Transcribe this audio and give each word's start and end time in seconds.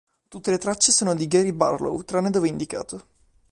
Tutte 0.27 0.49
le 0.49 0.57
tracce 0.57 0.91
sono 0.91 1.13
di 1.13 1.27
Gary 1.27 1.51
Barlow 1.51 2.01
tranne 2.01 2.31
dove 2.31 2.47
indicato. 2.47 3.05